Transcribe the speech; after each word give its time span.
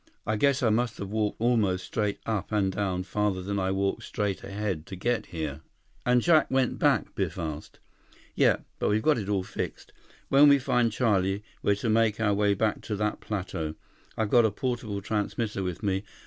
I 0.25 0.35
guess 0.35 0.63
I 0.63 0.71
must 0.71 0.97
have 0.97 1.09
walked 1.11 1.39
almost 1.39 1.85
straight 1.85 2.19
up 2.25 2.51
and 2.51 2.71
down 2.71 3.03
farther 3.03 3.43
than 3.43 3.59
I 3.59 3.69
walked 3.71 4.01
straight 4.01 4.43
ahead 4.43 4.87
to 4.87 4.95
get 4.95 5.27
here." 5.27 5.61
"And 6.07 6.23
Jack 6.23 6.49
went 6.49 6.79
back?" 6.79 7.13
Biff 7.13 7.37
asked. 7.37 7.79
"Yep. 8.33 8.65
But 8.79 8.89
we've 8.89 9.03
got 9.03 9.19
it 9.19 9.29
all 9.29 9.43
fixed. 9.43 9.93
When 10.27 10.49
we 10.49 10.57
find 10.57 10.91
Charlie, 10.91 11.43
we're 11.61 11.75
to 11.75 11.89
make 11.91 12.19
our 12.19 12.33
way 12.33 12.55
back 12.55 12.81
to 12.89 12.95
that 12.95 13.19
plateau. 13.21 13.75
I've 14.17 14.31
got 14.31 14.43
a 14.43 14.49
portable 14.49 15.01
transmitter 15.03 15.61
with 15.61 15.83
me. 15.83 16.01